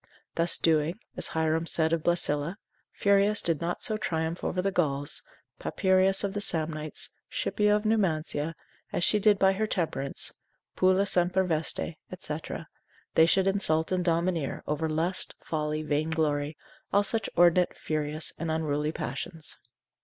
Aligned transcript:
Thus 0.33 0.57
doing, 0.57 0.97
as 1.15 1.27
Hierom 1.27 1.67
said 1.67 1.93
of 1.93 2.01
Blesilla, 2.01 2.57
Furius 2.91 3.39
did 3.39 3.61
not 3.61 3.83
so 3.83 3.97
triumph 3.97 4.43
over 4.43 4.59
the 4.59 4.71
Gauls, 4.71 5.21
Papyrius 5.59 6.23
of 6.23 6.33
the 6.33 6.41
Samnites, 6.41 7.09
Scipio 7.29 7.75
of 7.75 7.85
Numantia, 7.85 8.55
as 8.91 9.03
she 9.03 9.19
did 9.19 9.37
by 9.37 9.53
her 9.53 9.67
temperance; 9.67 10.33
pulla 10.75 11.05
semper 11.05 11.43
veste, 11.43 11.91
&c., 12.19 12.37
they 13.13 13.27
should 13.27 13.45
insult 13.45 13.91
and 13.91 14.03
domineer 14.03 14.63
over 14.65 14.89
lust, 14.89 15.35
folly, 15.39 15.83
vainglory, 15.83 16.57
all 16.91 17.03
such 17.03 17.27
inordinate, 17.37 17.77
furious 17.77 18.33
and 18.39 18.49
unruly 18.49 18.91
passions. 18.91 19.59